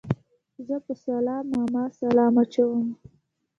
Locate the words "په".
0.85-0.93